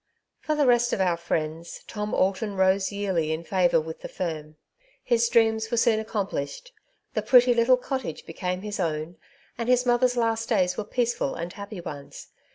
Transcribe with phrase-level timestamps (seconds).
[0.39, 4.55] For the rest of our friends, Tom Alton rose yearly in favour with the firm.
[5.03, 7.13] His dreams were soon \ Saved as by Fire, 229 accomplislied.
[7.13, 9.17] The pretty little cottage became Lis own,
[9.59, 12.29] and his mother^s last days were peaceful and happy ones.